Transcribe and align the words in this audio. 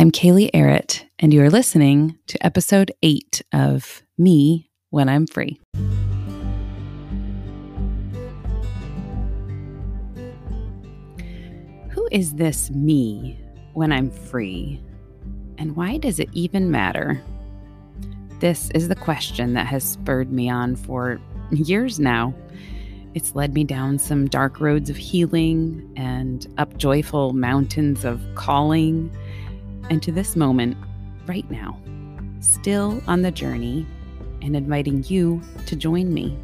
I'm 0.00 0.10
Kaylee 0.10 0.48
Arrett, 0.54 1.04
and 1.18 1.30
you 1.30 1.42
are 1.42 1.50
listening 1.50 2.16
to 2.28 2.42
episode 2.42 2.90
eight 3.02 3.42
of 3.52 4.02
Me 4.16 4.70
When 4.88 5.10
I'm 5.10 5.26
Free. 5.26 5.60
Who 11.90 12.08
is 12.10 12.36
this 12.36 12.70
me 12.70 13.38
when 13.74 13.92
I'm 13.92 14.10
free? 14.10 14.80
And 15.58 15.76
why 15.76 15.98
does 15.98 16.18
it 16.18 16.30
even 16.32 16.70
matter? 16.70 17.22
This 18.38 18.70
is 18.70 18.88
the 18.88 18.96
question 18.96 19.52
that 19.52 19.66
has 19.66 19.84
spurred 19.84 20.32
me 20.32 20.48
on 20.48 20.76
for 20.76 21.20
years 21.50 22.00
now. 22.00 22.32
It's 23.12 23.34
led 23.34 23.52
me 23.52 23.64
down 23.64 23.98
some 23.98 24.28
dark 24.28 24.62
roads 24.62 24.88
of 24.88 24.96
healing 24.96 25.92
and 25.94 26.46
up 26.56 26.78
joyful 26.78 27.34
mountains 27.34 28.06
of 28.06 28.22
calling 28.34 29.14
and 29.90 30.02
to 30.04 30.12
this 30.12 30.36
moment, 30.36 30.76
right 31.26 31.48
now, 31.50 31.78
still 32.38 33.02
on 33.06 33.22
the 33.22 33.30
journey 33.30 33.86
and 34.40 34.56
inviting 34.56 35.04
you 35.04 35.42
to 35.66 35.76
join 35.76 36.14
me. 36.14 36.38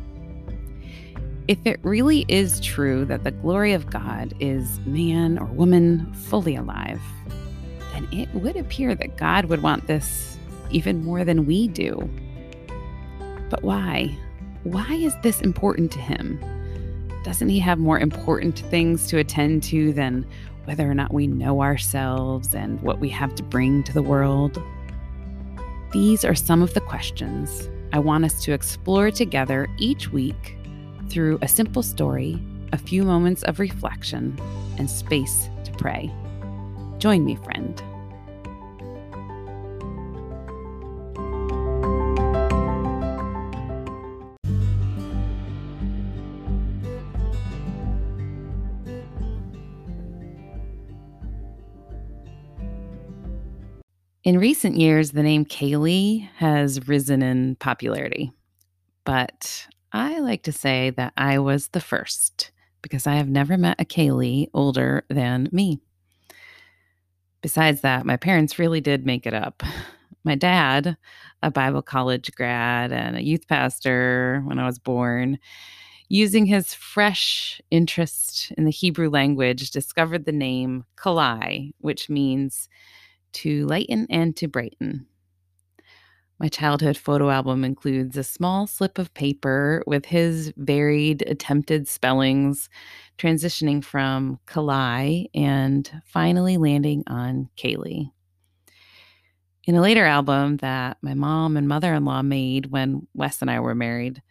If 1.48 1.59
it 1.64 1.78
really 1.82 2.24
is 2.28 2.59
true 2.59 3.04
that 3.04 3.23
the 3.23 3.30
glory 3.30 3.73
of 3.73 3.88
God 3.88 4.34
is 4.40 4.80
man 4.80 5.38
or 5.38 5.46
woman 5.46 6.12
fully 6.12 6.56
alive, 6.56 7.01
then 7.92 8.09
it 8.10 8.28
would 8.34 8.56
appear 8.56 8.96
that 8.96 9.16
God 9.16 9.45
would 9.45 9.62
want 9.62 9.87
this 9.87 10.38
even 10.70 11.04
more 11.04 11.24
than 11.24 11.46
we 11.46 11.68
do. 11.68 12.10
But 13.48 13.62
why? 13.62 14.18
Why 14.65 14.92
is 14.95 15.15
this 15.23 15.40
important 15.40 15.92
to 15.92 16.01
him? 16.01 16.40
Doesn't 17.23 17.48
he 17.48 17.60
have 17.60 17.78
more 17.78 18.01
important 18.01 18.59
things 18.59 19.06
to 19.06 19.18
attend 19.18 19.62
to 19.65 19.92
than 19.92 20.26
whether 20.66 20.88
or 20.88 20.94
not 20.94 21.14
we 21.14 21.26
know 21.26 21.62
ourselves 21.62 22.54
and 22.54 22.80
what 22.82 22.98
we 22.98 23.08
have 23.08 23.34
to 23.36 23.42
bring 23.42 23.82
to 23.84 23.92
the 23.92 24.02
world? 24.02 24.62
These 25.92 26.24
are 26.24 26.34
some 26.34 26.62
of 26.62 26.74
the 26.74 26.80
questions 26.80 27.70
I 27.92 28.00
want 28.00 28.24
us 28.24 28.42
to 28.45 28.52
explore 28.52 29.10
together 29.10 29.68
each 29.78 30.10
week 30.12 30.56
through 31.08 31.38
a 31.40 31.48
simple 31.48 31.82
story, 31.82 32.38
a 32.73 32.78
few 32.78 33.04
moments 33.04 33.45
of 33.45 33.60
reflection, 33.60 34.38
and 34.76 34.90
space 34.90 35.48
to 35.64 35.73
pray. 35.73 36.12
Join 36.98 37.24
me, 37.24 37.36
friend. 37.36 37.80
In 54.27 54.41
recent 54.41 54.77
years, 54.77 55.13
the 55.13 55.23
name 55.23 55.45
Kaylee 55.45 56.29
has 56.38 56.88
risen 56.88 57.23
in 57.23 57.55
popularity, 57.60 58.32
but 59.05 59.69
I 59.93 60.19
like 60.19 60.43
to 60.43 60.52
say 60.52 60.91
that 60.96 61.13
I 61.16 61.38
was 61.38 61.69
the 61.69 61.80
first 61.80 62.51
because 62.82 63.07
I 63.07 63.15
have 63.15 63.29
never 63.29 63.57
met 63.57 63.80
a 63.80 63.85
Kaylee 63.85 64.49
older 64.53 65.04
than 65.09 65.49
me. 65.53 65.78
Besides 67.41 67.82
that, 67.82 68.04
my 68.04 68.16
parents 68.16 68.59
really 68.59 68.81
did 68.81 69.06
make 69.06 69.28
it 69.28 69.32
up. 69.32 69.62
My 70.25 70.34
dad, 70.34 70.97
a 71.44 71.53
Bible 71.53 71.82
college 71.82 72.32
grad 72.34 72.91
and 72.91 73.16
a 73.16 73.22
youth 73.22 73.47
pastor 73.47 74.43
when 74.44 74.59
I 74.59 74.66
was 74.66 74.81
born, 74.81 75.38
using 76.09 76.47
his 76.47 76.75
fresh 76.75 77.60
interest 77.71 78.50
in 78.59 78.65
the 78.65 78.72
Hebrew 78.72 79.09
language, 79.09 79.71
discovered 79.71 80.25
the 80.25 80.32
name 80.32 80.84
Kalai, 80.97 81.75
which 81.78 82.10
means 82.10 82.69
to 83.37 83.66
lighten 83.66 84.06
and 84.10 84.37
to 84.37 84.48
brighten. 84.48 85.06
My 86.38 86.48
childhood 86.48 86.98
photo 86.98 87.31
album 87.31 87.65
includes 87.65 88.16
a 88.16 88.25
small 88.25 88.66
slip 88.66 88.98
of 88.98 89.15
paper 89.15 89.82
with 89.87 90.04
his 90.04 90.53
varied 90.56 91.22
attempted 91.26 91.88
spellings, 91.88 92.69
transitioning 93.16 93.82
from 93.82 94.38
Kalai 94.47 95.26
and 95.34 95.91
finally 96.04 96.58
landing 96.58 97.04
on 97.06 97.48
Kaylee. 97.56 98.10
In 99.64 99.74
a 99.74 99.80
later 99.80 100.04
album 100.04 100.58
that 100.58 100.98
my 101.00 101.14
mom 101.14 101.56
and 101.56 101.66
mother 101.66 101.94
in 101.94 102.04
law 102.04 102.22
made 102.22 102.66
when 102.66 103.06
Wes 103.14 103.41
and 103.41 103.50
I 103.50 103.60
were 103.60 103.74
married, 103.74 104.22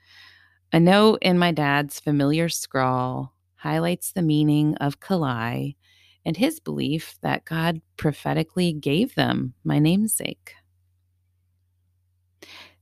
a 0.71 0.79
note 0.79 1.19
in 1.21 1.39
my 1.39 1.51
dad's 1.51 1.99
familiar 1.99 2.49
scrawl 2.49 3.33
highlights 3.55 4.11
the 4.11 4.21
meaning 4.21 4.75
of 4.75 4.99
Kalai 4.99 5.75
and 6.25 6.35
his 6.35 6.59
belief 6.59 7.15
that 7.21 7.45
God 7.45 7.81
prophetically 7.97 8.73
gave 8.73 9.15
them 9.15 9.53
my 9.63 9.79
namesake. 9.79 10.53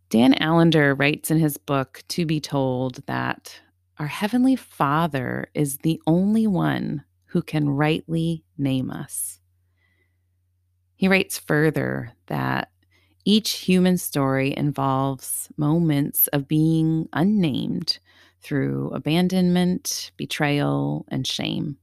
Dan 0.09 0.35
Allender 0.35 0.95
writes 0.95 1.31
in 1.31 1.39
his 1.39 1.57
book, 1.57 2.03
To 2.09 2.25
Be 2.25 2.39
Told, 2.39 3.05
that 3.07 3.59
our 3.97 4.07
Heavenly 4.07 4.55
Father 4.55 5.47
is 5.53 5.77
the 5.77 6.01
only 6.05 6.47
one 6.47 7.03
who 7.25 7.41
can 7.41 7.69
rightly 7.69 8.43
name 8.57 8.91
us. 8.91 9.39
He 10.95 11.07
writes 11.07 11.37
further 11.37 12.13
that 12.27 12.69
each 13.25 13.51
human 13.53 13.97
story 13.97 14.53
involves 14.55 15.49
moments 15.57 16.27
of 16.27 16.47
being 16.47 17.09
unnamed 17.13 17.99
through 18.41 18.91
abandonment, 18.93 20.11
betrayal, 20.17 21.05
and 21.07 21.25
shame. 21.25 21.77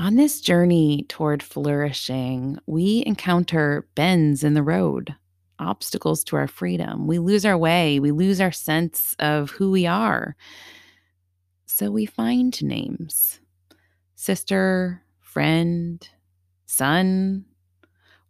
On 0.00 0.16
this 0.16 0.40
journey 0.40 1.04
toward 1.10 1.42
flourishing, 1.42 2.58
we 2.64 3.02
encounter 3.04 3.86
bends 3.94 4.42
in 4.42 4.54
the 4.54 4.62
road, 4.62 5.14
obstacles 5.58 6.24
to 6.24 6.36
our 6.36 6.48
freedom. 6.48 7.06
We 7.06 7.18
lose 7.18 7.44
our 7.44 7.58
way, 7.58 8.00
we 8.00 8.10
lose 8.10 8.40
our 8.40 8.50
sense 8.50 9.14
of 9.18 9.50
who 9.50 9.70
we 9.70 9.86
are. 9.86 10.36
So 11.66 11.90
we 11.90 12.06
find 12.06 12.62
names 12.62 13.40
sister, 14.14 15.02
friend, 15.20 16.08
son, 16.64 17.44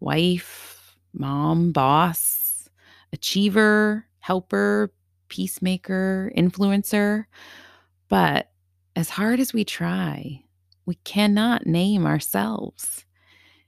wife, 0.00 0.97
mom, 1.12 1.70
boss, 1.70 2.69
achiever, 3.12 4.08
helper, 4.19 4.92
peacemaker, 5.28 6.32
influencer. 6.37 7.26
But 8.08 8.50
as 8.97 9.08
hard 9.08 9.38
as 9.38 9.52
we 9.52 9.64
try, 9.64 10.42
we 10.87 10.97
cannot 10.97 11.67
name 11.67 12.07
ourselves. 12.07 13.05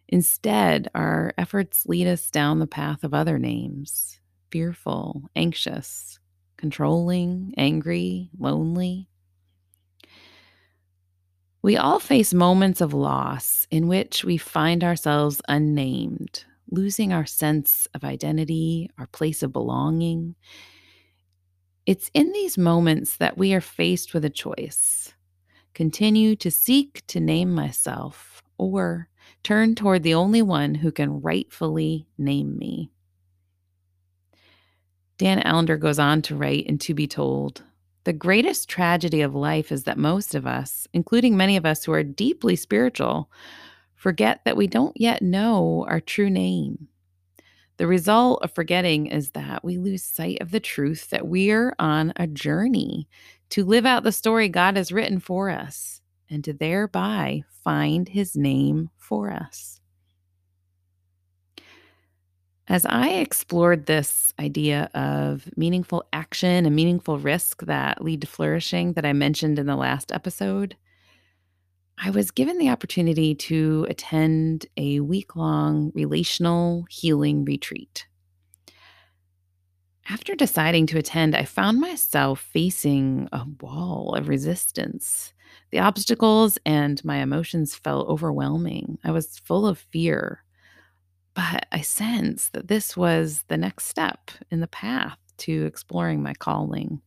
Instead, 0.09 0.89
our 0.95 1.33
efforts 1.39 1.87
lead 1.87 2.07
us 2.07 2.31
down 2.31 2.59
the 2.59 2.67
path 2.67 3.05
of 3.05 3.15
other 3.15 3.39
names 3.39 4.19
fearful, 4.51 5.31
anxious, 5.35 6.19
controlling, 6.59 7.55
angry, 7.57 8.29
lonely. 8.39 9.09
We 11.63 11.79
all 11.79 11.99
face 12.01 12.35
moments 12.35 12.83
of 12.83 12.93
loss 12.93 13.67
in 13.71 13.89
which 13.89 14.25
we 14.25 14.37
find 14.37 14.85
ourselves 14.85 15.41
unnamed, 15.49 16.45
losing 16.71 17.13
our 17.13 17.25
sense 17.25 17.89
of 17.95 18.05
identity, 18.05 18.91
our 18.99 19.07
place 19.07 19.43
of 19.43 19.53
belonging. 19.53 20.35
It's 21.87 22.11
in 22.13 22.33
these 22.33 22.59
moments 22.59 23.17
that 23.17 23.39
we 23.39 23.55
are 23.55 23.61
faced 23.63 24.13
with 24.13 24.25
a 24.25 24.31
choice 24.31 25.15
continue 25.75 26.37
to 26.37 26.51
seek 26.51 27.03
to 27.07 27.21
name 27.21 27.55
myself, 27.55 28.43
or 28.59 29.09
turn 29.43 29.75
toward 29.75 30.03
the 30.03 30.15
only 30.15 30.43
one 30.43 30.77
who 30.77 30.93
can 30.93 31.21
rightfully 31.21 32.07
name 32.19 32.59
me. 32.59 32.91
Dan 35.19 35.41
Allender 35.45 35.77
goes 35.77 35.99
on 35.99 36.23
to 36.23 36.37
write 36.37 36.67
and 36.69 36.81
To 36.81 36.95
Be 36.95 37.07
Told 37.07 37.63
The 38.05 38.13
greatest 38.13 38.69
tragedy 38.69 39.21
of 39.21 39.35
life 39.35 39.71
is 39.71 39.85
that 39.85 39.99
most 39.99 40.35
of 40.35 40.47
us, 40.47 40.89
including 40.93 41.37
many 41.37 41.57
of 41.57 41.65
us 41.65 41.85
who 41.85 41.93
are 41.93 42.03
deeply 42.03 42.57
spiritual, 42.57 43.31
forget 43.95 44.41
that 44.45 44.57
we 44.57 44.67
don't 44.67 44.97
yet 44.97 45.23
know 45.23 45.87
our 45.89 46.01
true 46.01 46.29
name. 46.29 46.89
The 47.77 47.87
result 47.87 48.43
of 48.43 48.53
forgetting 48.53 49.07
is 49.07 49.31
that 49.31 49.65
we 49.65 49.79
lose 49.79 50.03
sight 50.03 50.39
of 50.41 50.51
the 50.51 50.61
truth 50.61 51.11
that 51.11 51.27
we're 51.27 51.75
on 51.79 52.13
a 52.17 52.27
journey 52.27 53.09
to 53.53 53.67
live 53.67 53.85
out 53.85 54.03
the 54.03 54.13
story 54.13 54.49
God 54.49 54.79
has 54.79 54.91
written 54.91 55.21
for 55.21 55.51
us 55.51 56.01
and 56.31 56.43
to 56.43 56.55
thereby 56.55 57.43
find 57.63 58.09
his 58.09 58.35
name 58.35 58.89
for 58.97 59.31
us. 59.31 59.79
As 62.67 62.87
I 62.87 63.11
explored 63.11 63.85
this 63.85 64.33
idea 64.41 64.89
of 64.95 65.47
meaningful 65.55 66.03
action 66.15 66.65
and 66.65 66.75
meaningful 66.75 67.19
risk 67.19 67.67
that 67.67 68.03
lead 68.03 68.23
to 68.23 68.27
flourishing 68.27 68.95
that 68.95 69.05
I 69.05 69.13
mentioned 69.13 69.59
in 69.59 69.67
the 69.67 69.77
last 69.77 70.13
episode, 70.13 70.75
I 71.99 72.09
was 72.09 72.31
given 72.31 72.57
the 72.57 72.71
opportunity 72.71 73.35
to 73.35 73.87
attend 73.91 74.65
a 74.79 75.01
week 75.01 75.37
long 75.37 75.93
relational 75.95 76.87
healing 76.89 77.45
retreat. 77.45 78.07
After 80.09 80.35
deciding 80.35 80.87
to 80.89 80.99
attend, 80.99 81.35
I 81.37 81.45
found 81.45 81.81
myself 81.81 82.41
facing 82.41 83.29
a 83.33 83.47
wall 83.61 84.15
of 84.17 84.29
resistance 84.29 85.33
The 85.71 85.81
obstacles 85.81 86.59
and 86.67 87.05
my 87.05 87.19
emotions 87.19 87.75
felt 87.75 88.09
overwhelming. 88.09 88.99
I 89.05 89.13
was 89.13 89.39
full 89.39 89.67
of 89.67 89.79
fear. 89.79 90.45
But 91.35 91.67
I 91.73 91.81
sensed 91.83 92.53
that 92.55 92.69
this 92.69 92.97
was 92.97 93.45
the 93.49 93.57
next 93.57 93.87
step 93.87 94.31
in 94.51 94.61
the 94.61 94.69
path 94.69 95.19
to 95.39 95.67
exploring 95.67 96.23
my 96.23 96.35
calling. 96.35 97.01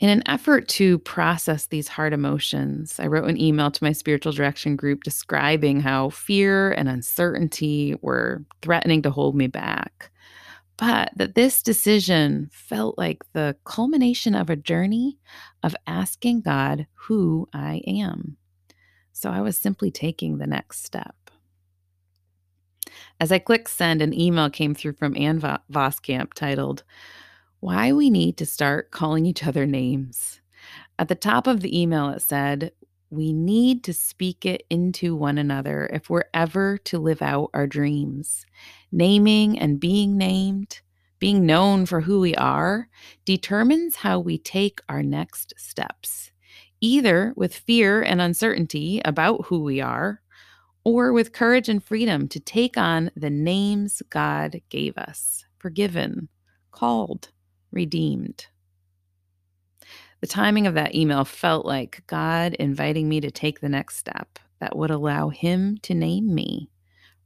In 0.00 0.08
an 0.08 0.22
effort 0.26 0.68
to 0.70 0.98
process 1.00 1.66
these 1.66 1.88
hard 1.88 2.12
emotions, 2.12 3.00
I 3.00 3.08
wrote 3.08 3.28
an 3.30 3.40
email 3.40 3.70
to 3.72 3.84
my 3.84 3.92
spiritual 3.92 4.32
direction 4.32 4.76
group 4.76 5.04
describing 5.04 5.80
how 5.80 6.10
fear 6.10 6.72
and 6.72 6.88
uncertainty 6.88 7.96
were 8.02 8.44
threatening 8.62 9.02
to 9.02 9.10
hold 9.10 9.36
me 9.36 9.48
back. 9.48 10.11
But 10.82 11.12
that 11.14 11.36
this 11.36 11.62
decision 11.62 12.50
felt 12.52 12.98
like 12.98 13.22
the 13.34 13.54
culmination 13.62 14.34
of 14.34 14.50
a 14.50 14.56
journey 14.56 15.16
of 15.62 15.76
asking 15.86 16.40
God 16.40 16.88
who 16.94 17.48
I 17.54 17.82
am. 17.86 18.36
So 19.12 19.30
I 19.30 19.42
was 19.42 19.56
simply 19.56 19.92
taking 19.92 20.38
the 20.38 20.46
next 20.48 20.84
step. 20.84 21.14
As 23.20 23.30
I 23.30 23.38
clicked 23.38 23.70
send, 23.70 24.02
an 24.02 24.12
email 24.12 24.50
came 24.50 24.74
through 24.74 24.94
from 24.94 25.16
Ann 25.16 25.40
Voskamp 25.70 26.34
titled, 26.34 26.82
Why 27.60 27.92
We 27.92 28.10
Need 28.10 28.36
to 28.38 28.44
Start 28.44 28.90
Calling 28.90 29.24
Each 29.24 29.46
Other 29.46 29.66
Names. 29.66 30.40
At 30.98 31.06
the 31.06 31.14
top 31.14 31.46
of 31.46 31.60
the 31.60 31.80
email, 31.80 32.08
it 32.08 32.22
said, 32.22 32.72
We 33.12 33.34
need 33.34 33.84
to 33.84 33.92
speak 33.92 34.46
it 34.46 34.62
into 34.70 35.14
one 35.14 35.36
another 35.36 35.86
if 35.92 36.08
we're 36.08 36.30
ever 36.32 36.78
to 36.84 36.98
live 36.98 37.20
out 37.20 37.50
our 37.52 37.66
dreams. 37.66 38.46
Naming 38.90 39.58
and 39.58 39.78
being 39.78 40.16
named, 40.16 40.80
being 41.18 41.44
known 41.44 41.84
for 41.84 42.00
who 42.00 42.20
we 42.20 42.34
are, 42.36 42.88
determines 43.26 43.96
how 43.96 44.18
we 44.18 44.38
take 44.38 44.80
our 44.88 45.02
next 45.02 45.52
steps, 45.58 46.30
either 46.80 47.34
with 47.36 47.54
fear 47.54 48.00
and 48.00 48.22
uncertainty 48.22 49.02
about 49.04 49.44
who 49.44 49.60
we 49.60 49.78
are 49.78 50.22
or 50.82 51.12
with 51.12 51.34
courage 51.34 51.68
and 51.68 51.84
freedom 51.84 52.28
to 52.28 52.40
take 52.40 52.78
on 52.78 53.10
the 53.14 53.28
names 53.28 54.00
God 54.08 54.62
gave 54.70 54.96
us 54.96 55.44
forgiven, 55.58 56.30
called, 56.70 57.28
redeemed. 57.72 58.46
The 60.22 60.28
timing 60.28 60.68
of 60.68 60.74
that 60.74 60.94
email 60.94 61.24
felt 61.24 61.66
like 61.66 62.04
God 62.06 62.54
inviting 62.54 63.08
me 63.08 63.20
to 63.20 63.30
take 63.32 63.60
the 63.60 63.68
next 63.68 63.96
step 63.96 64.38
that 64.60 64.76
would 64.76 64.92
allow 64.92 65.30
Him 65.30 65.78
to 65.82 65.94
name 65.94 66.32
me 66.32 66.70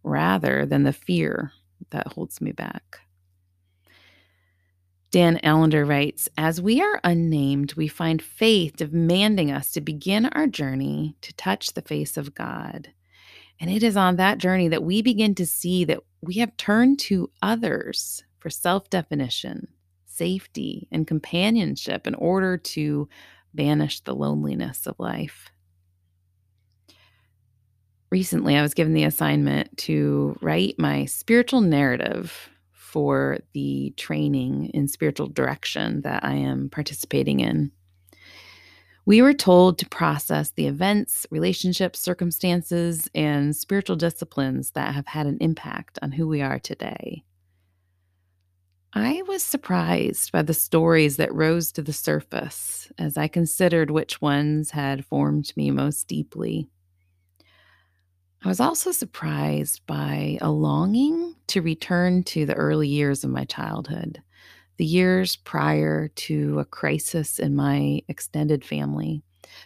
rather 0.03 0.65
than 0.65 0.85
the 0.85 0.95
fear 0.95 1.53
that 1.91 2.07
holds 2.07 2.41
me 2.41 2.53
back. 2.53 3.01
Dan 5.11 5.39
Allender 5.45 5.85
writes 5.85 6.31
As 6.39 6.63
we 6.63 6.81
are 6.81 6.99
unnamed, 7.05 7.75
we 7.75 7.87
find 7.87 8.23
faith 8.23 8.77
demanding 8.77 9.53
us 9.53 9.73
to 9.73 9.83
begin 9.83 10.27
our 10.27 10.47
journey 10.47 11.17
to 11.21 11.35
touch 11.35 11.75
the 11.75 11.83
face 11.83 12.17
of 12.17 12.35
God. 12.35 12.89
And 13.61 13.71
it 13.71 13.83
is 13.83 13.99
on 13.99 14.17
that 14.17 14.39
journey 14.39 14.69
that 14.69 14.83
we 14.83 15.03
begin 15.03 15.35
to 15.35 15.45
see 15.45 15.85
that 15.85 16.01
we 16.23 16.35
have 16.35 16.57
turned 16.57 16.99
to 17.01 17.31
others 17.43 18.25
for 18.39 18.49
self 18.49 18.89
definition, 18.89 19.69
safety, 20.17 20.89
and 20.91 21.07
companionship 21.07 22.07
in 22.07 22.15
order 22.15 22.57
to 22.57 23.09
banish 23.55 24.01
the 24.01 24.15
loneliness 24.15 24.87
of 24.87 24.95
life. 24.99 25.51
Recently, 28.11 28.57
I 28.57 28.63
was 28.63 28.75
given 28.75 28.95
the 28.95 29.05
assignment 29.05 29.77
to 29.79 30.37
write 30.41 30.79
my 30.79 31.07
spiritual 31.07 31.61
narrative 31.61 32.51
for 32.73 33.39
the 33.53 33.93
training 33.97 34.71
in 34.73 34.89
spiritual 34.89 35.27
direction 35.27 36.03
that 36.03 36.25
I 36.25 36.35
am 36.35 36.71
participating 36.71 37.41
in. 37.41 37.73
We 39.05 39.23
were 39.23 39.35
told 39.35 39.79
to 39.79 39.89
process 39.89 40.51
the 40.51 40.67
events, 40.67 41.27
relationships, 41.31 42.01
circumstances, 42.01 43.09
and 43.15 43.55
spiritual 43.55 43.97
disciplines 43.97 44.73
that 44.73 44.95
have 44.95 45.07
had 45.07 45.27
an 45.27 45.39
impact 45.41 45.99
on 46.03 46.13
who 46.13 46.27
we 46.27 46.43
are 46.43 46.59
today. 46.59 47.23
I 48.99 49.21
was 49.29 49.43
surprised 49.43 50.33
by 50.33 50.41
the 50.41 50.55
stories 50.55 51.19
that 51.19 51.35
rose 51.35 51.71
to 51.73 51.83
the 51.83 51.93
surface 51.93 52.91
as 52.97 53.19
I 53.19 53.29
considered 53.29 53.91
which 53.91 54.23
ones 54.23 54.71
had 54.71 55.05
formed 55.05 55.53
me 55.55 55.71
most 55.71 56.09
deeply. 56.09 56.67
I 58.43 58.49
was 58.49 58.59
also 58.59 58.93
surprised 58.93 59.83
by 59.87 60.39
a 60.41 60.51
longing 60.51 61.37
to 61.49 61.61
return 61.61 62.23
to 62.25 62.47
the 62.47 62.55
early 62.55 62.89
years 62.89 63.23
of 63.23 63.29
my 63.29 63.45
childhood 63.45 64.23
the 64.79 64.87
years 64.87 65.37
prior 65.37 66.09
to 66.09 66.59
a 66.59 66.65
crisis 66.65 67.39
in 67.39 67.55
my 67.55 68.01
extended 68.09 68.65
family 68.65 69.23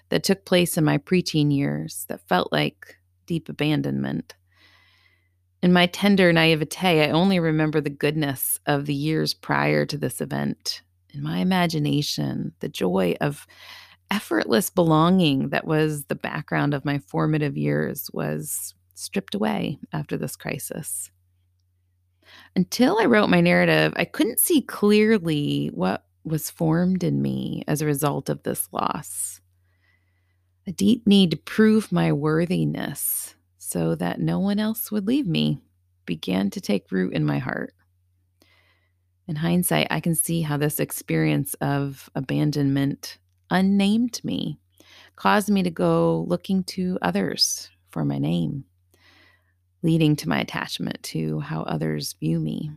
that 0.09 0.25
took 0.25 0.44
place 0.44 0.77
in 0.77 0.82
my 0.82 0.99
preteen 0.99 1.55
years 1.55 2.05
that 2.09 2.27
felt 2.29 2.50
like 2.50 2.97
deep 3.27 3.49
abandonment. 3.49 4.35
In 5.62 5.73
my 5.75 5.87
tender 5.87 6.33
naivete, 6.33 7.05
I 7.05 7.11
only 7.11 7.39
remember 7.39 7.81
the 7.81 7.91
goodness 7.91 8.59
of 8.65 8.87
the 8.87 8.95
years 8.95 9.35
prior 9.35 9.85
to 9.87 9.99
this 9.99 10.23
event. 10.23 10.81
In 11.12 11.23
my 11.23 11.39
imagination, 11.39 12.53
the 12.61 12.69
joy 12.69 13.15
of 13.21 13.47
effortless 14.11 14.71
belonging 14.71 15.51
that 15.51 15.67
was 15.67 16.05
the 16.05 16.15
background 16.15 16.73
of 16.73 16.85
my 16.85 16.99
formative 16.99 17.59
years 17.59 18.11
was 18.12 18.75
stripped 18.95 19.35
away 19.35 19.79
after 19.93 20.17
this 20.17 20.35
crisis. 20.35 21.11
Until 22.56 22.99
I 22.99 23.05
wrote 23.05 23.29
my 23.29 23.41
narrative, 23.41 23.93
I 23.97 24.06
couldn't 24.06 24.41
see 24.41 24.63
clearly 24.63 25.71
what 25.75 26.06
was 26.25 26.51
formed 26.51 27.05
in 27.05 27.21
me 27.21 27.65
as 27.69 27.83
a 27.83 27.87
result 27.87 28.29
of 28.29 28.43
this 28.43 28.69
loss. 28.73 29.41
A 30.67 30.73
deep 30.73 31.06
need 31.06 31.33
to 31.33 31.37
prove 31.37 31.93
my 31.93 32.13
worthiness 32.13 33.35
so 33.70 33.94
that 33.94 34.20
no 34.20 34.38
one 34.38 34.58
else 34.58 34.90
would 34.90 35.06
leave 35.06 35.26
me 35.26 35.61
began 36.06 36.50
to 36.50 36.61
take 36.61 36.90
root 36.90 37.12
in 37.12 37.25
my 37.25 37.38
heart. 37.38 37.75
In 39.28 39.37
hindsight, 39.37 39.87
I 39.90 40.00
can 40.00 40.14
see 40.14 40.43
how 40.43 40.56
this 40.56 40.81
experience 40.81 41.55
of 41.61 42.11
abandonment 42.14 43.19
unnamed 43.50 44.20
me, 44.25 44.58
caused 45.14 45.50
me 45.50 45.62
to 45.62 45.70
go 45.70 46.25
looking 46.26 46.64
to 46.64 46.99
others 47.00 47.70
for 47.90 48.05
my 48.05 48.19
name 48.19 48.64
leading 49.82 50.17
to 50.17 50.28
my 50.28 50.40
attachment 50.40 51.02
to 51.02 51.40
how 51.40 51.62
others 51.62 52.14
view 52.14 52.38
me. 52.38 52.70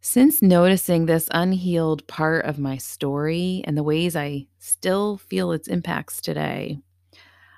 Since 0.00 0.40
noticing 0.40 1.06
this 1.06 1.28
unhealed 1.32 2.06
part 2.06 2.44
of 2.44 2.58
my 2.58 2.76
story 2.76 3.62
and 3.64 3.76
the 3.76 3.82
ways 3.82 4.14
I 4.14 4.46
still 4.58 5.16
feel 5.16 5.52
its 5.52 5.68
impacts 5.68 6.20
today, 6.20 6.78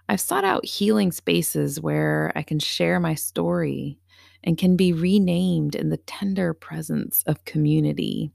I've 0.08 0.20
sought 0.20 0.44
out 0.44 0.64
healing 0.64 1.12
spaces 1.12 1.80
where 1.80 2.32
I 2.34 2.42
can 2.42 2.58
share 2.58 2.98
my 2.98 3.14
story 3.14 3.98
and 4.42 4.56
can 4.56 4.76
be 4.76 4.92
renamed 4.92 5.74
in 5.74 5.90
the 5.90 5.98
tender 5.98 6.54
presence 6.54 7.22
of 7.26 7.44
community. 7.44 8.32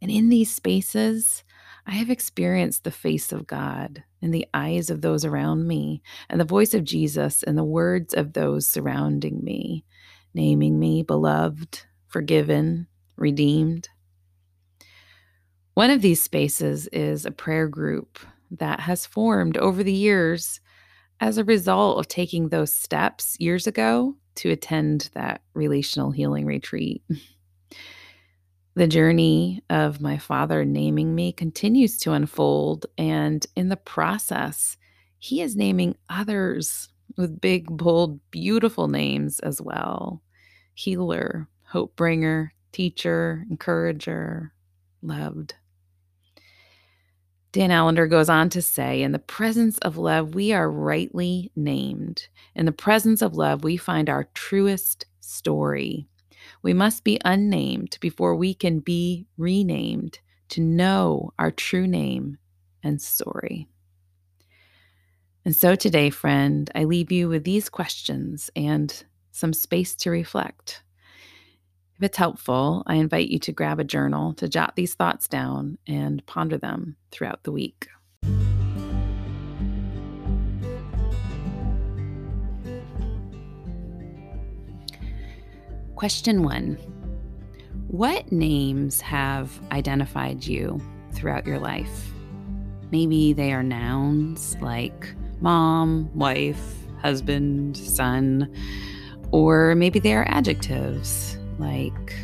And 0.00 0.10
in 0.10 0.30
these 0.30 0.54
spaces, 0.54 1.44
I 1.86 1.92
have 1.92 2.08
experienced 2.08 2.84
the 2.84 2.90
face 2.90 3.32
of 3.32 3.46
God 3.46 4.02
in 4.22 4.30
the 4.30 4.46
eyes 4.54 4.90
of 4.90 5.02
those 5.02 5.24
around 5.24 5.66
me, 5.66 6.02
and 6.28 6.40
the 6.40 6.44
voice 6.44 6.72
of 6.72 6.84
Jesus 6.84 7.42
in 7.42 7.56
the 7.56 7.64
words 7.64 8.14
of 8.14 8.32
those 8.32 8.66
surrounding 8.66 9.42
me, 9.44 9.84
naming 10.34 10.78
me 10.78 11.02
beloved, 11.02 11.82
forgiven, 12.06 12.86
redeemed. 13.16 13.88
One 15.74 15.90
of 15.90 16.02
these 16.02 16.22
spaces 16.22 16.88
is 16.88 17.26
a 17.26 17.30
prayer 17.30 17.68
group 17.68 18.18
that 18.50 18.80
has 18.80 19.06
formed 19.06 19.56
over 19.56 19.82
the 19.82 19.92
years 19.92 20.60
as 21.20 21.38
a 21.38 21.44
result 21.44 21.98
of 21.98 22.08
taking 22.08 22.48
those 22.48 22.72
steps 22.72 23.36
years 23.38 23.66
ago 23.66 24.16
to 24.36 24.50
attend 24.50 25.10
that 25.14 25.42
relational 25.54 26.10
healing 26.10 26.46
retreat. 26.46 27.02
The 28.78 28.86
journey 28.86 29.64
of 29.70 30.00
my 30.00 30.18
father 30.18 30.64
naming 30.64 31.12
me 31.12 31.32
continues 31.32 31.98
to 31.98 32.12
unfold. 32.12 32.86
And 32.96 33.44
in 33.56 33.70
the 33.70 33.76
process, 33.76 34.76
he 35.18 35.42
is 35.42 35.56
naming 35.56 35.96
others 36.08 36.88
with 37.16 37.40
big, 37.40 37.76
bold, 37.76 38.20
beautiful 38.30 38.86
names 38.86 39.40
as 39.40 39.60
well 39.60 40.22
healer, 40.74 41.48
hope 41.64 41.96
bringer, 41.96 42.54
teacher, 42.70 43.44
encourager, 43.50 44.52
loved. 45.02 45.56
Dan 47.52 47.70
Allender 47.70 48.06
goes 48.06 48.28
on 48.28 48.50
to 48.50 48.60
say, 48.60 49.02
In 49.02 49.12
the 49.12 49.18
presence 49.18 49.78
of 49.78 49.96
love, 49.96 50.34
we 50.34 50.52
are 50.52 50.70
rightly 50.70 51.50
named. 51.56 52.28
In 52.54 52.66
the 52.66 52.72
presence 52.72 53.22
of 53.22 53.36
love, 53.36 53.64
we 53.64 53.76
find 53.76 54.10
our 54.10 54.28
truest 54.34 55.06
story. 55.20 56.06
We 56.62 56.74
must 56.74 57.04
be 57.04 57.20
unnamed 57.24 57.96
before 58.00 58.34
we 58.34 58.52
can 58.54 58.80
be 58.80 59.26
renamed 59.36 60.18
to 60.50 60.60
know 60.60 61.32
our 61.38 61.50
true 61.50 61.86
name 61.86 62.38
and 62.82 63.00
story. 63.00 63.68
And 65.44 65.56
so 65.56 65.74
today, 65.74 66.10
friend, 66.10 66.70
I 66.74 66.84
leave 66.84 67.10
you 67.10 67.28
with 67.28 67.44
these 67.44 67.70
questions 67.70 68.50
and 68.54 69.04
some 69.32 69.54
space 69.54 69.94
to 69.96 70.10
reflect. 70.10 70.82
If 71.98 72.04
it's 72.04 72.16
helpful, 72.16 72.84
I 72.86 72.94
invite 72.94 73.28
you 73.28 73.40
to 73.40 73.50
grab 73.50 73.80
a 73.80 73.84
journal 73.84 74.32
to 74.34 74.48
jot 74.48 74.76
these 74.76 74.94
thoughts 74.94 75.26
down 75.26 75.78
and 75.84 76.24
ponder 76.26 76.56
them 76.56 76.94
throughout 77.10 77.42
the 77.42 77.50
week. 77.50 77.88
Question 85.96 86.44
one 86.44 86.78
What 87.88 88.30
names 88.30 89.00
have 89.00 89.60
identified 89.72 90.46
you 90.46 90.80
throughout 91.14 91.48
your 91.48 91.58
life? 91.58 92.12
Maybe 92.92 93.32
they 93.32 93.52
are 93.52 93.64
nouns 93.64 94.56
like 94.60 95.12
mom, 95.40 96.16
wife, 96.16 96.76
husband, 97.02 97.76
son, 97.76 98.54
or 99.32 99.74
maybe 99.74 99.98
they 99.98 100.14
are 100.14 100.28
adjectives 100.28 101.36
like 101.58 102.14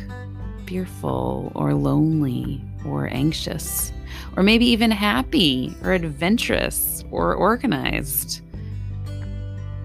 fearful 0.65 1.51
or 1.55 1.73
lonely 1.73 2.61
or 2.85 3.07
anxious, 3.11 3.91
or 4.35 4.43
maybe 4.43 4.65
even 4.65 4.91
happy 4.91 5.75
or 5.83 5.93
adventurous 5.93 7.03
or 7.11 7.33
organized. 7.35 8.41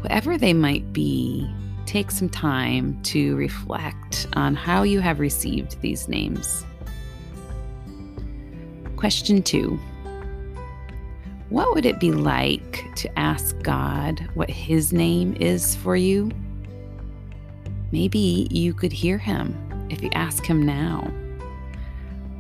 Whatever 0.02 0.38
they 0.38 0.52
might 0.54 0.92
be, 0.92 1.48
take 1.86 2.10
some 2.10 2.28
time 2.28 3.00
to 3.02 3.36
reflect 3.36 4.26
on 4.34 4.54
how 4.54 4.82
you 4.82 5.00
have 5.00 5.20
received 5.20 5.80
these 5.80 6.08
names. 6.08 6.64
Question 8.96 9.42
two 9.42 9.78
What 11.48 11.74
would 11.74 11.86
it 11.86 11.98
be 11.98 12.12
like 12.12 12.84
to 12.96 13.18
ask 13.18 13.60
God 13.62 14.28
what 14.34 14.50
His 14.50 14.92
name 14.92 15.34
is 15.40 15.74
for 15.76 15.96
you? 15.96 16.30
Maybe 17.92 18.46
you 18.50 18.72
could 18.72 18.92
hear 18.92 19.18
Him 19.18 19.56
if 19.90 20.02
you 20.02 20.10
ask 20.12 20.44
Him 20.44 20.64
now. 20.64 21.12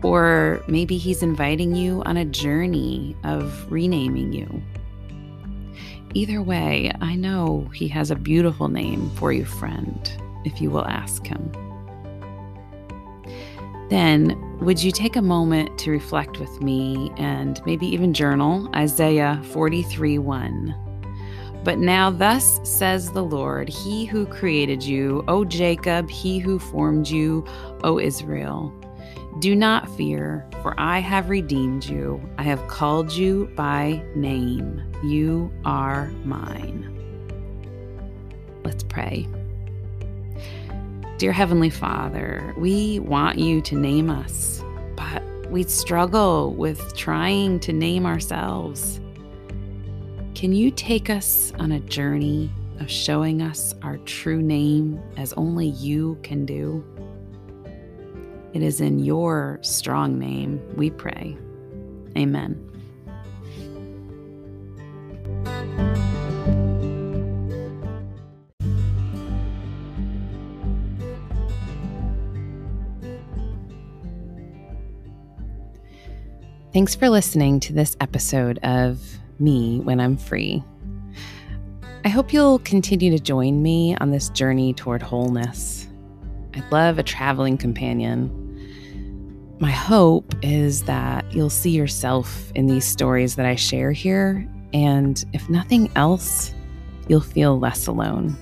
Or 0.02 0.62
maybe 0.68 0.96
He's 0.96 1.22
inviting 1.22 1.74
you 1.74 2.02
on 2.02 2.16
a 2.16 2.24
journey 2.24 3.16
of 3.24 3.70
renaming 3.70 4.32
you. 4.32 4.62
Either 6.14 6.42
way, 6.42 6.92
I 7.00 7.14
know 7.14 7.70
He 7.74 7.88
has 7.88 8.10
a 8.10 8.16
beautiful 8.16 8.68
name 8.68 9.10
for 9.16 9.32
you, 9.32 9.44
friend, 9.44 10.12
if 10.44 10.60
you 10.60 10.70
will 10.70 10.86
ask 10.86 11.26
Him. 11.26 11.52
Then, 13.90 14.58
would 14.60 14.80
you 14.80 14.92
take 14.92 15.16
a 15.16 15.22
moment 15.22 15.76
to 15.80 15.90
reflect 15.90 16.38
with 16.38 16.60
me 16.60 17.10
and 17.16 17.60
maybe 17.66 17.86
even 17.86 18.14
journal 18.14 18.70
Isaiah 18.74 19.40
43 19.46 20.18
1? 20.18 20.89
But 21.62 21.78
now, 21.78 22.10
thus 22.10 22.58
says 22.62 23.12
the 23.12 23.22
Lord, 23.22 23.68
He 23.68 24.06
who 24.06 24.24
created 24.26 24.82
you, 24.82 25.22
O 25.28 25.44
Jacob, 25.44 26.08
He 26.08 26.38
who 26.38 26.58
formed 26.58 27.08
you, 27.08 27.44
O 27.84 27.98
Israel. 27.98 28.74
Do 29.40 29.54
not 29.54 29.88
fear, 29.96 30.46
for 30.62 30.74
I 30.78 30.98
have 30.98 31.30
redeemed 31.30 31.84
you. 31.84 32.20
I 32.38 32.42
have 32.42 32.66
called 32.68 33.12
you 33.12 33.50
by 33.56 34.02
name. 34.14 34.82
You 35.04 35.52
are 35.64 36.10
mine. 36.24 36.96
Let's 38.64 38.82
pray. 38.82 39.28
Dear 41.18 41.32
Heavenly 41.32 41.70
Father, 41.70 42.54
we 42.56 42.98
want 43.00 43.38
you 43.38 43.60
to 43.62 43.76
name 43.76 44.08
us, 44.08 44.64
but 44.96 45.22
we 45.50 45.64
struggle 45.64 46.54
with 46.54 46.96
trying 46.96 47.60
to 47.60 47.72
name 47.72 48.06
ourselves. 48.06 49.00
Can 50.40 50.54
you 50.54 50.70
take 50.70 51.10
us 51.10 51.52
on 51.58 51.70
a 51.70 51.80
journey 51.80 52.50
of 52.78 52.90
showing 52.90 53.42
us 53.42 53.74
our 53.82 53.98
true 53.98 54.40
name 54.40 54.98
as 55.18 55.34
only 55.34 55.66
you 55.66 56.18
can 56.22 56.46
do? 56.46 56.82
It 58.54 58.62
is 58.62 58.80
in 58.80 59.00
your 59.00 59.58
strong 59.60 60.18
name 60.18 60.58
we 60.76 60.88
pray. 60.88 61.36
Amen. 62.16 62.56
Thanks 76.72 76.94
for 76.94 77.10
listening 77.10 77.60
to 77.60 77.74
this 77.74 77.94
episode 78.00 78.58
of 78.62 79.19
Me 79.40 79.80
When 79.80 79.98
I'm 79.98 80.16
Free. 80.16 80.62
I 82.04 82.08
hope 82.08 82.32
you'll 82.32 82.60
continue 82.60 83.10
to 83.10 83.18
join 83.18 83.62
me 83.62 83.96
on 83.96 84.10
this 84.10 84.28
journey 84.28 84.72
toward 84.72 85.02
wholeness. 85.02 85.88
I'd 86.54 86.70
love 86.70 86.98
a 86.98 87.02
traveling 87.02 87.58
companion 87.58 88.36
my 89.60 89.70
hope 89.70 90.34
is 90.40 90.84
that 90.84 91.30
you'll 91.34 91.50
see 91.50 91.70
yourself 91.70 92.50
in 92.54 92.66
these 92.66 92.86
stories 92.86 93.36
that 93.36 93.44
I 93.44 93.56
share 93.56 93.92
here, 93.92 94.48
and 94.72 95.22
if 95.34 95.50
nothing 95.50 95.90
else, 95.96 96.54
you'll 97.08 97.20
feel 97.20 97.58
less 97.58 97.86
alone. 97.86 98.38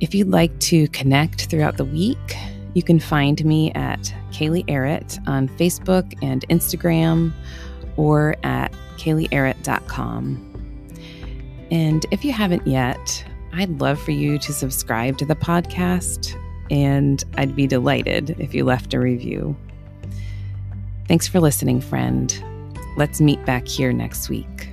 If 0.00 0.14
you'd 0.14 0.30
like 0.30 0.58
to 0.60 0.88
connect 0.88 1.50
throughout 1.50 1.76
the 1.76 1.84
week, 1.84 2.34
you 2.72 2.82
can 2.82 2.98
find 2.98 3.44
me 3.44 3.70
at 3.72 4.14
Kaylee 4.30 4.64
Arrett 4.70 5.18
on 5.26 5.50
Facebook 5.50 6.14
and 6.22 6.48
Instagram 6.48 7.34
or 7.96 8.36
at 8.42 8.72
kayleearrett.com. 8.96 10.48
And 11.70 12.06
if 12.10 12.24
you 12.24 12.32
haven't 12.32 12.66
yet, 12.66 13.24
I'd 13.52 13.80
love 13.80 14.00
for 14.00 14.12
you 14.12 14.38
to 14.38 14.52
subscribe 14.52 15.18
to 15.18 15.26
the 15.26 15.34
podcast 15.34 16.38
and 16.70 17.22
I'd 17.36 17.54
be 17.54 17.66
delighted 17.66 18.36
if 18.38 18.54
you 18.54 18.64
left 18.64 18.94
a 18.94 19.00
review. 19.00 19.56
Thanks 21.08 21.28
for 21.28 21.40
listening, 21.40 21.80
friend. 21.80 22.42
Let's 22.96 23.20
meet 23.20 23.44
back 23.44 23.66
here 23.68 23.92
next 23.92 24.28
week. 24.28 24.71